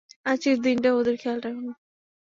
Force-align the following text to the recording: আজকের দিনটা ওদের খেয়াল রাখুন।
আজকের 0.25 0.57
দিনটা 0.61 0.89
ওদের 0.93 1.15
খেয়াল 1.17 1.39
রাখুন। 1.39 1.67